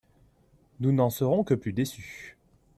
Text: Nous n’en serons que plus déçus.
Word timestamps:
Nous 0.79 0.91
n’en 0.91 1.11
serons 1.11 1.43
que 1.43 1.53
plus 1.53 1.73
déçus. 1.73 2.35